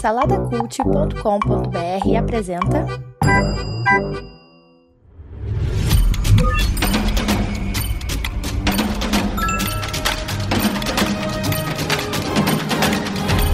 Saladacult.com.br 0.00 2.16
apresenta. 2.18 2.84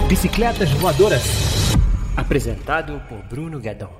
Bicicletas 0.07 0.73
Voadoras. 0.79 1.75
Apresentado 2.17 2.99
por 3.07 3.21
Bruno 3.29 3.59
Guedon. 3.59 3.91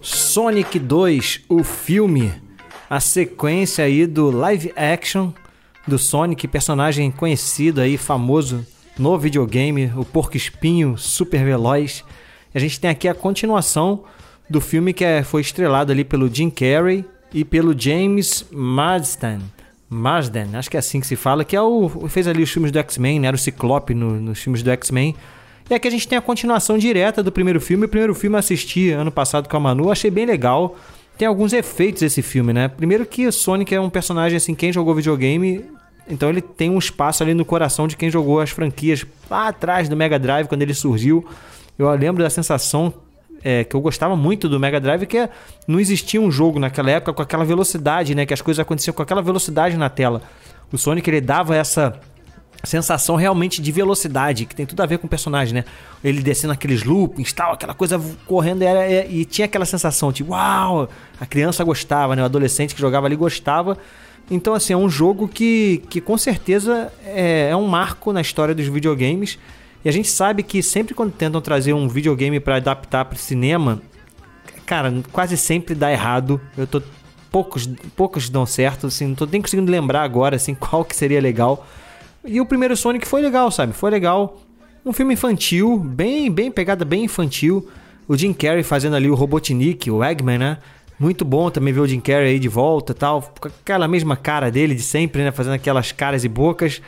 Sonic 0.00 0.78
2, 0.78 1.44
o 1.50 1.62
filme, 1.62 2.32
a 2.92 3.00
sequência 3.00 3.86
aí 3.86 4.06
do 4.06 4.30
live 4.30 4.70
action 4.76 5.32
do 5.88 5.98
Sonic, 5.98 6.46
personagem 6.46 7.10
conhecido 7.10 7.80
aí, 7.80 7.96
famoso 7.96 8.66
no 8.98 9.18
videogame, 9.18 9.90
o 9.96 10.04
porco 10.04 10.36
espinho 10.36 10.98
super 10.98 11.42
veloz. 11.42 12.04
A 12.54 12.58
gente 12.58 12.78
tem 12.78 12.90
aqui 12.90 13.08
a 13.08 13.14
continuação 13.14 14.04
do 14.50 14.60
filme 14.60 14.92
que 14.92 15.06
é, 15.06 15.22
foi 15.22 15.40
estrelado 15.40 15.90
ali 15.90 16.04
pelo 16.04 16.28
Jim 16.28 16.50
Carrey 16.50 17.02
e 17.32 17.46
pelo 17.46 17.74
James 17.74 18.44
Marsden. 18.52 19.38
Marsden, 19.88 20.54
acho 20.54 20.70
que 20.70 20.76
é 20.76 20.80
assim 20.80 21.00
que 21.00 21.06
se 21.06 21.16
fala, 21.16 21.46
que 21.46 21.56
é 21.56 21.62
o 21.62 21.88
fez 22.10 22.28
ali 22.28 22.42
os 22.42 22.50
filmes 22.50 22.70
do 22.70 22.78
X-Men, 22.78 23.20
né? 23.20 23.28
Era 23.28 23.36
o 23.36 23.38
Ciclope 23.38 23.94
no, 23.94 24.20
nos 24.20 24.38
filmes 24.38 24.62
do 24.62 24.70
X-Men. 24.70 25.16
E 25.70 25.74
aqui 25.74 25.88
a 25.88 25.90
gente 25.90 26.06
tem 26.06 26.18
a 26.18 26.22
continuação 26.22 26.76
direta 26.76 27.22
do 27.22 27.32
primeiro 27.32 27.58
filme. 27.58 27.86
O 27.86 27.88
primeiro 27.88 28.14
filme 28.14 28.34
eu 28.34 28.40
assisti 28.40 28.90
ano 28.90 29.10
passado 29.10 29.48
com 29.48 29.56
a 29.56 29.60
Manu, 29.60 29.90
achei 29.90 30.10
bem 30.10 30.26
legal. 30.26 30.76
Tem 31.22 31.28
alguns 31.28 31.52
efeitos 31.52 32.02
esse 32.02 32.20
filme, 32.20 32.52
né? 32.52 32.66
Primeiro 32.66 33.06
que 33.06 33.30
Sonic 33.30 33.72
é 33.72 33.80
um 33.80 33.88
personagem 33.88 34.36
assim, 34.36 34.56
quem 34.56 34.72
jogou 34.72 34.92
videogame, 34.92 35.64
então 36.08 36.28
ele 36.28 36.40
tem 36.40 36.68
um 36.68 36.80
espaço 36.80 37.22
ali 37.22 37.32
no 37.32 37.44
coração 37.44 37.86
de 37.86 37.96
quem 37.96 38.10
jogou 38.10 38.40
as 38.40 38.50
franquias 38.50 39.06
lá 39.30 39.46
atrás 39.46 39.88
do 39.88 39.96
Mega 39.96 40.18
Drive 40.18 40.48
quando 40.48 40.62
ele 40.62 40.74
surgiu. 40.74 41.24
Eu 41.78 41.88
lembro 41.92 42.24
da 42.24 42.28
sensação 42.28 42.92
é, 43.40 43.62
que 43.62 43.76
eu 43.76 43.80
gostava 43.80 44.16
muito 44.16 44.48
do 44.48 44.58
Mega 44.58 44.80
Drive, 44.80 45.06
que 45.06 45.16
é, 45.16 45.30
não 45.68 45.78
existia 45.78 46.20
um 46.20 46.28
jogo 46.28 46.58
naquela 46.58 46.90
época 46.90 47.12
com 47.12 47.22
aquela 47.22 47.44
velocidade, 47.44 48.16
né? 48.16 48.26
Que 48.26 48.34
as 48.34 48.42
coisas 48.42 48.58
aconteciam 48.58 48.92
com 48.92 49.02
aquela 49.02 49.22
velocidade 49.22 49.76
na 49.76 49.88
tela. 49.88 50.22
O 50.72 50.76
Sonic 50.76 51.08
ele 51.08 51.20
dava 51.20 51.54
essa 51.54 52.00
sensação 52.66 53.16
realmente 53.16 53.60
de 53.60 53.72
velocidade, 53.72 54.46
que 54.46 54.54
tem 54.54 54.64
tudo 54.64 54.80
a 54.82 54.86
ver 54.86 54.98
com 54.98 55.06
o 55.06 55.10
personagem, 55.10 55.54
né? 55.54 55.64
Ele 56.02 56.22
descendo 56.22 56.52
aqueles 56.52 56.84
loopings, 56.84 57.32
tal, 57.32 57.54
aquela 57.54 57.74
coisa 57.74 58.00
correndo 58.26 58.62
era, 58.62 58.80
era, 58.84 59.06
e 59.08 59.24
tinha 59.24 59.46
aquela 59.46 59.64
sensação 59.64 60.12
de 60.12 60.22
uau, 60.22 60.88
a 61.20 61.26
criança 61.26 61.64
gostava, 61.64 62.14
né? 62.14 62.22
O 62.22 62.24
adolescente 62.24 62.74
que 62.74 62.80
jogava 62.80 63.06
ali 63.06 63.16
gostava. 63.16 63.76
Então, 64.30 64.54
assim, 64.54 64.72
é 64.72 64.76
um 64.76 64.88
jogo 64.88 65.26
que, 65.28 65.82
que 65.90 66.00
com 66.00 66.16
certeza 66.16 66.92
é, 67.04 67.48
é 67.50 67.56
um 67.56 67.66
marco 67.66 68.12
na 68.12 68.20
história 68.20 68.54
dos 68.54 68.66
videogames. 68.66 69.38
E 69.84 69.88
a 69.88 69.92
gente 69.92 70.08
sabe 70.08 70.42
que 70.42 70.62
sempre 70.62 70.94
quando 70.94 71.12
tentam 71.12 71.40
trazer 71.40 71.72
um 71.72 71.88
videogame 71.88 72.38
para 72.38 72.56
adaptar 72.56 73.04
para 73.04 73.18
cinema, 73.18 73.82
cara, 74.64 74.94
quase 75.10 75.36
sempre 75.36 75.74
dá 75.74 75.90
errado. 75.90 76.40
Eu 76.56 76.66
tô 76.66 76.80
poucos 77.30 77.66
poucos 77.96 78.28
dão 78.28 78.44
certo, 78.44 78.86
assim, 78.86 79.06
não 79.08 79.14
tô 79.14 79.24
nem 79.24 79.40
conseguindo 79.40 79.72
lembrar 79.72 80.02
agora 80.02 80.36
assim 80.36 80.54
qual 80.54 80.84
que 80.84 80.94
seria 80.94 81.20
legal. 81.20 81.66
E 82.24 82.40
o 82.40 82.46
primeiro 82.46 82.76
Sonic 82.76 83.06
foi 83.06 83.20
legal, 83.20 83.50
sabe? 83.50 83.72
Foi 83.72 83.90
legal. 83.90 84.40
Um 84.84 84.92
filme 84.92 85.14
infantil, 85.14 85.78
bem 85.78 86.30
bem 86.30 86.50
pegada 86.50 86.84
bem 86.84 87.04
infantil. 87.04 87.68
O 88.06 88.16
Jim 88.16 88.32
Carrey 88.32 88.62
fazendo 88.62 88.96
ali 88.96 89.08
o 89.08 89.14
Robotnik, 89.14 89.90
o 89.90 90.02
Eggman, 90.02 90.38
né? 90.38 90.58
Muito 90.98 91.24
bom 91.24 91.50
também 91.50 91.72
ver 91.72 91.80
o 91.80 91.86
Jim 91.86 92.00
Carrey 92.00 92.28
aí 92.28 92.38
de 92.38 92.48
volta, 92.48 92.94
tal, 92.94 93.22
com 93.40 93.48
aquela 93.48 93.88
mesma 93.88 94.16
cara 94.16 94.50
dele 94.50 94.74
de 94.74 94.82
sempre, 94.82 95.22
né, 95.24 95.32
fazendo 95.32 95.54
aquelas 95.54 95.90
caras 95.90 96.22
e 96.22 96.28
bocas. 96.28 96.80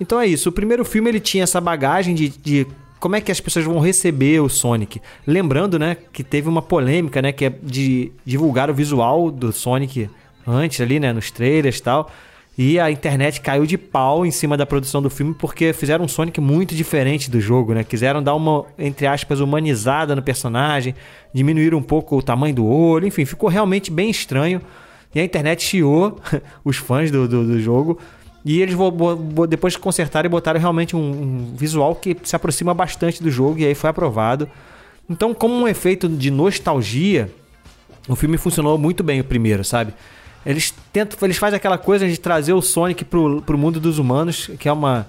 Então 0.00 0.18
é 0.18 0.26
isso. 0.26 0.48
O 0.48 0.52
primeiro 0.52 0.84
filme 0.84 1.10
ele 1.10 1.20
tinha 1.20 1.44
essa 1.44 1.60
bagagem 1.60 2.14
de, 2.14 2.28
de 2.28 2.66
como 2.98 3.16
é 3.16 3.20
que 3.20 3.30
as 3.30 3.40
pessoas 3.40 3.66
vão 3.66 3.80
receber 3.80 4.40
o 4.40 4.48
Sonic. 4.48 5.00
Lembrando, 5.26 5.78
né, 5.78 5.96
que 6.10 6.24
teve 6.24 6.48
uma 6.48 6.62
polêmica, 6.62 7.20
né, 7.20 7.32
que 7.32 7.44
é 7.44 7.52
de 7.62 8.12
divulgar 8.24 8.70
o 8.70 8.74
visual 8.74 9.30
do 9.30 9.52
Sonic 9.52 10.08
antes 10.46 10.80
ali, 10.80 10.98
né, 10.98 11.12
nos 11.12 11.30
trailers 11.30 11.78
e 11.78 11.82
tal. 11.82 12.10
E 12.56 12.78
a 12.78 12.88
internet 12.88 13.40
caiu 13.40 13.66
de 13.66 13.76
pau 13.76 14.24
em 14.24 14.30
cima 14.30 14.56
da 14.56 14.64
produção 14.64 15.02
do 15.02 15.10
filme 15.10 15.34
porque 15.34 15.72
fizeram 15.72 16.04
um 16.04 16.08
Sonic 16.08 16.40
muito 16.40 16.74
diferente 16.74 17.28
do 17.28 17.40
jogo, 17.40 17.74
né? 17.74 17.82
Quiseram 17.82 18.22
dar 18.22 18.34
uma, 18.34 18.64
entre 18.78 19.08
aspas, 19.08 19.40
humanizada 19.40 20.14
no 20.14 20.22
personagem, 20.22 20.94
diminuir 21.32 21.74
um 21.74 21.82
pouco 21.82 22.16
o 22.16 22.22
tamanho 22.22 22.54
do 22.54 22.64
olho, 22.64 23.08
enfim, 23.08 23.24
ficou 23.24 23.48
realmente 23.48 23.90
bem 23.90 24.08
estranho. 24.08 24.60
E 25.12 25.20
a 25.20 25.24
internet 25.24 25.64
chiou 25.64 26.20
os 26.64 26.76
fãs 26.76 27.10
do, 27.10 27.26
do, 27.26 27.44
do 27.44 27.60
jogo. 27.60 27.98
E 28.44 28.60
eles 28.60 28.76
depois 29.48 29.76
consertaram 29.76 30.26
e 30.26 30.30
botaram 30.30 30.60
realmente 30.60 30.94
um, 30.94 31.00
um, 31.00 31.54
visual 31.56 31.94
que 31.94 32.16
se 32.22 32.36
aproxima 32.36 32.74
bastante 32.74 33.22
do 33.22 33.30
jogo 33.30 33.58
e 33.58 33.64
aí 33.64 33.74
foi 33.74 33.90
aprovado. 33.90 34.48
Então, 35.08 35.34
como 35.34 35.54
um 35.54 35.66
efeito 35.66 36.08
de 36.08 36.30
nostalgia, 36.30 37.30
o 38.06 38.14
filme 38.14 38.36
funcionou 38.36 38.76
muito 38.76 39.02
bem 39.02 39.18
o 39.20 39.24
primeiro, 39.24 39.64
sabe? 39.64 39.94
Eles 40.44 40.74
tentam, 40.92 41.18
eles 41.22 41.36
fazem 41.36 41.56
aquela 41.56 41.78
coisa 41.78 42.06
de 42.06 42.18
trazer 42.18 42.52
o 42.52 42.60
Sonic 42.60 43.04
pro, 43.04 43.40
pro 43.42 43.56
mundo 43.56 43.80
dos 43.80 43.98
humanos, 43.98 44.50
que 44.58 44.68
é 44.68 44.72
uma, 44.72 45.06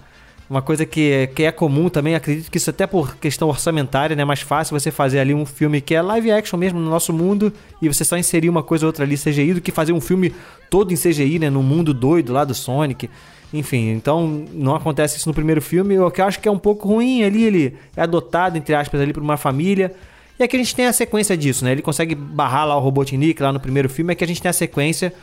uma 0.49 0.61
coisa 0.61 0.85
que 0.85 1.11
é, 1.11 1.27
que 1.27 1.43
é 1.43 1.51
comum 1.51 1.89
também. 1.89 2.15
Acredito 2.15 2.49
que 2.49 2.57
isso 2.57 2.69
até 2.69 2.87
por 2.87 3.17
questão 3.17 3.49
orçamentária, 3.49 4.15
né? 4.15 4.21
É 4.21 4.25
mais 4.25 4.41
fácil 4.41 4.79
você 4.79 4.91
fazer 4.91 5.19
ali 5.19 5.33
um 5.33 5.45
filme 5.45 5.81
que 5.81 5.93
é 5.93 6.01
live 6.01 6.31
action 6.31 6.57
mesmo 6.57 6.79
no 6.79 6.89
nosso 6.89 7.11
mundo 7.11 7.51
e 7.81 7.87
você 7.87 8.05
só 8.05 8.17
inserir 8.17 8.49
uma 8.49 8.63
coisa 8.63 8.85
ou 8.85 8.87
outra 8.87 9.03
ali 9.03 9.17
CGI 9.17 9.55
do 9.55 9.61
que 9.61 9.71
fazer 9.71 9.91
um 9.91 10.01
filme 10.01 10.33
todo 10.69 10.93
em 10.93 10.97
CGI, 10.97 11.39
né? 11.39 11.49
No 11.49 11.61
mundo 11.61 11.93
doido 11.93 12.31
lá 12.31 12.45
do 12.45 12.53
Sonic. 12.53 13.09
Enfim, 13.53 13.91
então 13.91 14.45
não 14.53 14.75
acontece 14.75 15.17
isso 15.17 15.27
no 15.29 15.33
primeiro 15.33 15.61
filme. 15.61 15.97
O 15.99 16.11
que 16.11 16.21
eu 16.21 16.25
acho 16.25 16.39
que 16.39 16.47
é 16.47 16.51
um 16.51 16.59
pouco 16.59 16.87
ruim 16.87 17.23
ali, 17.23 17.43
ele 17.43 17.77
é 17.95 18.01
adotado, 18.01 18.57
entre 18.57 18.75
aspas, 18.75 18.99
ali 19.01 19.13
por 19.13 19.23
uma 19.23 19.37
família. 19.37 19.93
E 20.37 20.43
aqui 20.43 20.55
a 20.55 20.59
gente 20.59 20.75
tem 20.75 20.85
a 20.85 20.93
sequência 20.93 21.37
disso, 21.37 21.63
né? 21.63 21.71
Ele 21.71 21.81
consegue 21.81 22.13
barrar 22.13 22.65
lá 22.65 22.75
o 22.75 22.79
Robotnik 22.79 23.41
lá 23.41 23.53
no 23.53 23.59
primeiro 23.59 23.89
filme, 23.89 24.11
é 24.11 24.15
que 24.15 24.23
a 24.23 24.27
gente 24.27 24.41
tem 24.41 24.49
a 24.49 24.53
sequência, 24.53 25.13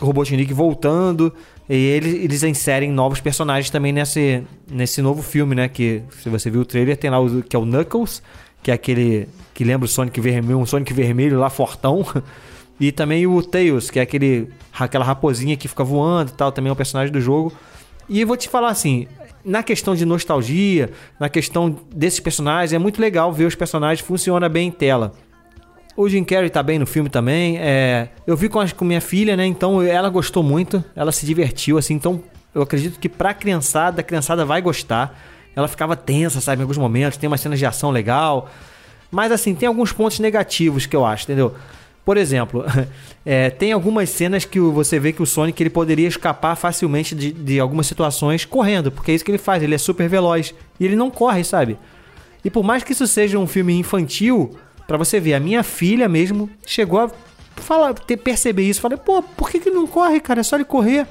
o 0.00 0.04
Robotnik 0.04 0.52
voltando, 0.52 1.32
e 1.68 1.74
eles, 1.74 2.14
eles 2.14 2.42
inserem 2.42 2.90
novos 2.90 3.20
personagens 3.20 3.70
também 3.70 3.92
nesse, 3.92 4.42
nesse 4.68 5.00
novo 5.00 5.22
filme, 5.22 5.54
né? 5.54 5.68
Que 5.68 6.02
se 6.22 6.28
você 6.28 6.50
viu 6.50 6.62
o 6.62 6.64
trailer, 6.64 6.96
tem 6.96 7.10
lá 7.10 7.20
o 7.20 7.42
que 7.42 7.54
é 7.54 7.58
o 7.58 7.64
Knuckles, 7.64 8.22
que 8.62 8.70
é 8.70 8.74
aquele 8.74 9.28
que 9.54 9.62
lembra 9.62 9.86
o 9.86 9.88
Sonic 9.88 10.20
vermelho, 10.20 10.58
um 10.58 10.66
Sonic 10.66 10.92
vermelho 10.92 11.38
lá 11.38 11.50
fortão. 11.50 12.04
E 12.80 12.92
também 12.92 13.26
o 13.26 13.42
Tails, 13.42 13.90
que 13.90 13.98
é 13.98 14.02
aquele 14.02 14.48
aquela 14.78 15.04
raposinha 15.04 15.56
que 15.56 15.66
fica 15.66 15.82
voando 15.82 16.30
e 16.30 16.34
tal, 16.34 16.52
também 16.52 16.70
é 16.70 16.72
um 16.72 16.76
personagem 16.76 17.12
do 17.12 17.20
jogo. 17.20 17.52
E 18.08 18.24
vou 18.24 18.36
te 18.36 18.48
falar 18.48 18.68
assim, 18.68 19.08
na 19.48 19.62
questão 19.62 19.94
de 19.94 20.04
nostalgia, 20.04 20.90
na 21.18 21.28
questão 21.28 21.74
desses 21.94 22.20
personagens, 22.20 22.74
é 22.74 22.78
muito 22.78 23.00
legal 23.00 23.32
ver 23.32 23.46
os 23.46 23.54
personagens 23.54 24.06
funciona 24.06 24.48
bem 24.48 24.68
em 24.68 24.70
tela. 24.70 25.12
O 25.96 26.08
Jim 26.08 26.22
Carrey 26.22 26.50
tá 26.50 26.62
bem 26.62 26.78
no 26.78 26.86
filme 26.86 27.08
também. 27.08 27.56
É, 27.58 28.10
eu 28.26 28.36
vi 28.36 28.48
com, 28.48 28.60
a, 28.60 28.70
com 28.70 28.84
minha 28.84 29.00
filha, 29.00 29.36
né? 29.36 29.46
Então 29.46 29.82
ela 29.82 30.08
gostou 30.10 30.42
muito, 30.42 30.84
ela 30.94 31.10
se 31.10 31.24
divertiu, 31.24 31.78
assim. 31.78 31.94
Então 31.94 32.22
eu 32.54 32.62
acredito 32.62 33.00
que 33.00 33.08
pra 33.08 33.32
criançada, 33.32 34.02
a 34.02 34.04
criançada 34.04 34.44
vai 34.44 34.60
gostar. 34.60 35.18
Ela 35.56 35.66
ficava 35.66 35.96
tensa, 35.96 36.40
sabe, 36.40 36.60
em 36.60 36.62
alguns 36.62 36.78
momentos. 36.78 37.16
Tem 37.16 37.26
umas 37.26 37.40
cenas 37.40 37.58
de 37.58 37.66
ação 37.66 37.90
legal. 37.90 38.48
Mas 39.10 39.32
assim, 39.32 39.54
tem 39.54 39.66
alguns 39.66 39.92
pontos 39.92 40.20
negativos 40.20 40.84
que 40.84 40.94
eu 40.94 41.04
acho, 41.04 41.24
entendeu? 41.24 41.54
Por 42.08 42.16
exemplo, 42.16 42.64
é, 43.22 43.50
tem 43.50 43.70
algumas 43.70 44.08
cenas 44.08 44.46
que 44.46 44.58
você 44.58 44.98
vê 44.98 45.12
que 45.12 45.22
o 45.22 45.26
Sonic 45.26 45.62
ele 45.62 45.68
poderia 45.68 46.08
escapar 46.08 46.56
facilmente 46.56 47.14
de, 47.14 47.30
de 47.30 47.60
algumas 47.60 47.86
situações 47.86 48.46
correndo, 48.46 48.90
porque 48.90 49.12
é 49.12 49.14
isso 49.14 49.22
que 49.22 49.30
ele 49.30 49.36
faz, 49.36 49.62
ele 49.62 49.74
é 49.74 49.78
super 49.78 50.08
veloz. 50.08 50.54
E 50.80 50.86
ele 50.86 50.96
não 50.96 51.10
corre, 51.10 51.44
sabe? 51.44 51.76
E 52.42 52.48
por 52.48 52.64
mais 52.64 52.82
que 52.82 52.92
isso 52.92 53.06
seja 53.06 53.38
um 53.38 53.46
filme 53.46 53.74
infantil, 53.74 54.56
para 54.86 54.96
você 54.96 55.20
ver, 55.20 55.34
a 55.34 55.38
minha 55.40 55.62
filha 55.62 56.08
mesmo 56.08 56.48
chegou 56.64 56.98
a 56.98 57.10
falar, 57.56 57.92
ter, 57.92 58.16
perceber 58.16 58.62
isso. 58.62 58.80
Falei, 58.80 58.96
pô, 58.96 59.22
por 59.22 59.50
que, 59.50 59.60
que 59.60 59.70
não 59.70 59.86
corre, 59.86 60.18
cara? 60.18 60.40
É 60.40 60.42
só 60.42 60.56
ele 60.56 60.64
correr. 60.64 61.06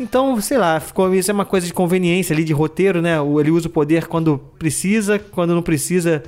Então, 0.00 0.40
sei 0.40 0.58
lá, 0.58 0.80
ficou, 0.80 1.14
isso 1.14 1.30
é 1.30 1.34
uma 1.34 1.44
coisa 1.44 1.64
de 1.64 1.72
conveniência 1.72 2.34
ali, 2.34 2.42
de 2.42 2.52
roteiro, 2.52 3.00
né? 3.00 3.18
Ele 3.38 3.52
usa 3.52 3.68
o 3.68 3.70
poder 3.70 4.08
quando 4.08 4.36
precisa, 4.58 5.16
quando 5.16 5.54
não 5.54 5.62
precisa, 5.62 6.24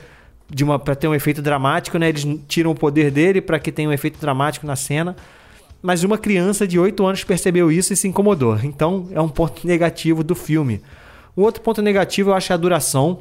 de 0.54 0.62
uma 0.62 0.78
para 0.78 0.94
ter 0.94 1.08
um 1.08 1.14
efeito 1.14 1.40
dramático, 1.40 1.98
né? 1.98 2.10
Eles 2.10 2.26
tiram 2.46 2.70
o 2.70 2.74
poder 2.74 3.10
dele 3.10 3.40
para 3.40 3.58
que 3.58 3.72
tenha 3.72 3.88
um 3.88 3.92
efeito 3.92 4.20
dramático 4.20 4.66
na 4.66 4.76
cena. 4.76 5.16
Mas 5.80 6.04
uma 6.04 6.18
criança 6.18 6.68
de 6.68 6.78
8 6.78 7.04
anos 7.04 7.24
percebeu 7.24 7.72
isso 7.72 7.92
e 7.92 7.96
se 7.96 8.06
incomodou. 8.06 8.56
Então, 8.62 9.08
é 9.10 9.20
um 9.20 9.28
ponto 9.28 9.66
negativo 9.66 10.22
do 10.22 10.34
filme. 10.34 10.80
O 11.34 11.42
outro 11.42 11.62
ponto 11.62 11.80
negativo 11.80 12.30
eu 12.30 12.34
acho 12.34 12.52
a 12.52 12.56
duração. 12.56 13.20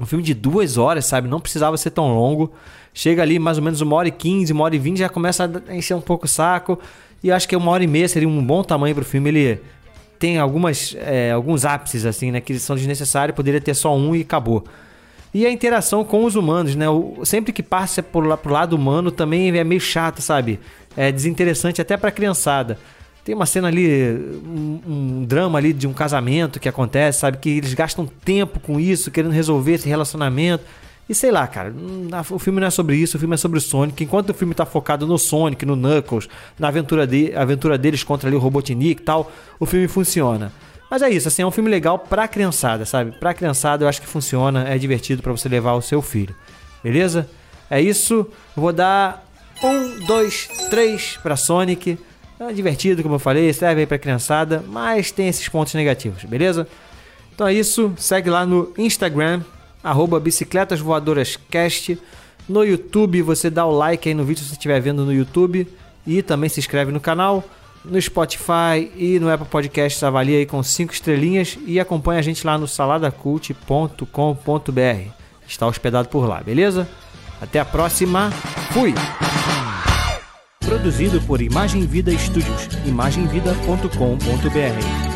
Um 0.00 0.06
filme 0.06 0.22
de 0.22 0.34
duas 0.34 0.76
horas, 0.76 1.06
sabe? 1.06 1.26
Não 1.26 1.40
precisava 1.40 1.76
ser 1.76 1.90
tão 1.90 2.14
longo. 2.14 2.52
Chega 2.94 3.22
ali 3.22 3.38
mais 3.38 3.56
ou 3.56 3.64
menos 3.64 3.80
uma 3.80 3.96
hora 3.96 4.08
e 4.08 4.12
quinze, 4.12 4.52
uma 4.52 4.64
hora 4.64 4.76
e 4.76 4.78
vinte, 4.78 4.98
já 4.98 5.08
começa 5.08 5.50
a 5.66 5.74
encher 5.74 5.94
um 5.94 6.00
pouco 6.00 6.26
o 6.26 6.28
saco. 6.28 6.78
E 7.24 7.32
acho 7.32 7.48
que 7.48 7.56
uma 7.56 7.70
hora 7.70 7.82
e 7.82 7.86
meia 7.86 8.06
seria 8.06 8.28
um 8.28 8.44
bom 8.44 8.62
tamanho 8.62 8.94
para 8.94 9.02
o 9.02 9.04
filme. 9.04 9.30
Ele 9.30 9.60
tem 10.18 10.38
algumas, 10.38 10.94
é, 11.00 11.32
alguns 11.32 11.64
ápices, 11.64 12.04
assim, 12.04 12.30
né? 12.30 12.40
Que 12.40 12.58
são 12.58 12.76
desnecessários. 12.76 13.34
Poderia 13.34 13.60
ter 13.60 13.74
só 13.74 13.96
um 13.96 14.14
e 14.14 14.20
acabou. 14.20 14.64
E 15.34 15.46
a 15.46 15.50
interação 15.50 16.04
com 16.04 16.24
os 16.24 16.36
humanos, 16.36 16.76
né? 16.76 16.88
O, 16.90 17.24
sempre 17.24 17.52
que 17.52 17.62
passa 17.62 18.02
por, 18.02 18.36
pro 18.38 18.52
lado 18.52 18.76
humano 18.76 19.10
também 19.10 19.56
é 19.56 19.64
meio 19.64 19.80
chato, 19.80 20.20
sabe? 20.20 20.60
é 20.96 21.10
desinteressante 21.10 21.80
até 21.80 21.96
pra 21.96 22.10
criançada. 22.10 22.78
Tem 23.24 23.34
uma 23.34 23.46
cena 23.46 23.68
ali, 23.68 23.88
um, 24.44 24.80
um, 24.86 25.24
drama 25.24 25.58
ali 25.58 25.72
de 25.72 25.86
um 25.86 25.92
casamento 25.92 26.58
que 26.58 26.68
acontece, 26.68 27.20
sabe? 27.20 27.38
Que 27.38 27.50
eles 27.50 27.72
gastam 27.72 28.04
tempo 28.24 28.58
com 28.58 28.80
isso, 28.80 29.10
querendo 29.10 29.30
resolver 29.30 29.74
esse 29.74 29.88
relacionamento. 29.88 30.64
E 31.08 31.14
sei 31.14 31.30
lá, 31.30 31.46
cara, 31.46 31.72
o 32.30 32.38
filme 32.38 32.60
não 32.60 32.66
é 32.66 32.70
sobre 32.70 32.96
isso, 32.96 33.16
o 33.16 33.20
filme 33.20 33.34
é 33.34 33.36
sobre 33.36 33.58
o 33.58 33.60
Sonic. 33.60 34.02
Enquanto 34.02 34.30
o 34.30 34.34
filme 34.34 34.54
tá 34.54 34.66
focado 34.66 35.06
no 35.06 35.18
Sonic, 35.18 35.64
no 35.64 35.76
Knuckles, 35.76 36.28
na 36.58 36.68
aventura, 36.68 37.06
de, 37.06 37.34
aventura 37.34 37.78
deles 37.78 38.02
contra 38.02 38.28
ali 38.28 38.36
o 38.36 38.40
Robotnik 38.40 39.00
e 39.02 39.04
tal, 39.04 39.30
o 39.58 39.66
filme 39.66 39.86
funciona. 39.86 40.52
Mas 40.92 41.00
é 41.00 41.08
isso, 41.08 41.26
assim, 41.26 41.40
é 41.40 41.46
um 41.46 41.50
filme 41.50 41.70
legal 41.70 41.98
pra 41.98 42.28
criançada, 42.28 42.84
sabe? 42.84 43.12
Pra 43.12 43.32
criançada 43.32 43.82
eu 43.82 43.88
acho 43.88 43.98
que 43.98 44.06
funciona, 44.06 44.68
é 44.68 44.76
divertido 44.76 45.22
para 45.22 45.32
você 45.32 45.48
levar 45.48 45.72
o 45.72 45.80
seu 45.80 46.02
filho. 46.02 46.36
Beleza? 46.84 47.26
É 47.70 47.80
isso. 47.80 48.26
Vou 48.54 48.74
dar 48.74 49.26
um, 49.64 50.04
dois, 50.04 50.50
três 50.68 51.18
pra 51.22 51.34
Sonic. 51.34 51.98
É 52.38 52.52
divertido, 52.52 53.02
como 53.02 53.14
eu 53.14 53.18
falei, 53.18 53.50
serve 53.54 53.80
aí 53.80 53.86
pra 53.86 53.96
criançada, 53.96 54.62
mas 54.68 55.10
tem 55.10 55.28
esses 55.28 55.48
pontos 55.48 55.72
negativos, 55.72 56.24
beleza? 56.24 56.68
Então 57.34 57.46
é 57.46 57.54
isso, 57.54 57.94
segue 57.96 58.28
lá 58.28 58.44
no 58.44 58.70
Instagram, 58.76 59.40
arroba 59.82 60.20
Bicicletas 60.20 60.78
Voadoras 60.78 61.38
Cast. 61.50 61.98
No 62.46 62.62
YouTube, 62.62 63.22
você 63.22 63.48
dá 63.48 63.64
o 63.64 63.70
like 63.70 64.10
aí 64.10 64.14
no 64.14 64.26
vídeo 64.26 64.42
se 64.42 64.50
você 64.50 64.56
estiver 64.56 64.78
vendo 64.78 65.06
no 65.06 65.12
YouTube. 65.14 65.66
E 66.06 66.20
também 66.20 66.50
se 66.50 66.60
inscreve 66.60 66.92
no 66.92 67.00
canal 67.00 67.42
no 67.84 68.00
Spotify 68.00 68.90
e 68.96 69.18
no 69.18 69.28
Apple 69.30 69.48
Podcasts, 69.48 70.02
avalia 70.02 70.38
aí 70.38 70.46
com 70.46 70.62
5 70.62 70.92
estrelinhas 70.92 71.58
e 71.66 71.80
acompanha 71.80 72.20
a 72.20 72.22
gente 72.22 72.46
lá 72.46 72.56
no 72.56 72.68
saladacult.com.br. 72.68 75.10
Está 75.46 75.66
hospedado 75.66 76.08
por 76.08 76.26
lá, 76.26 76.42
beleza? 76.42 76.88
Até 77.40 77.60
a 77.60 77.64
próxima. 77.64 78.30
Fui! 78.72 78.94
Produzido 80.64 81.20
por 81.22 81.42
Imagem 81.42 81.84
Vida 81.84 82.16
Studios, 82.16 82.68
imagemvida.com.br. 82.86 85.11